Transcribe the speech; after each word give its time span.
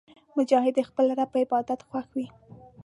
مجاهد 0.37 0.73
د 0.75 0.79
خپل 0.89 1.05
رب 1.17 1.29
په 1.33 1.37
عبادت 1.43 1.79
خوښ 1.87 2.07
وي. 2.15 2.27